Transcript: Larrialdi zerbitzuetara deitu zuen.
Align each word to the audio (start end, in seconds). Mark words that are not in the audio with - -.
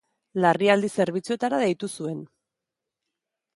Larrialdi 0.45 0.89
zerbitzuetara 1.01 1.61
deitu 1.65 1.91
zuen. 1.99 2.25